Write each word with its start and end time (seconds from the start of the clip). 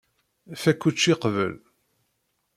Fakk 0.61 0.81
učči 0.87 1.13
qbel. 1.23 1.53